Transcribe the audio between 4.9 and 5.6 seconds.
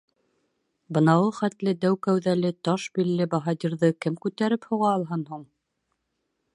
алһын һуң?!